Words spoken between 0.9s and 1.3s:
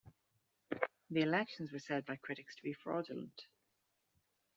The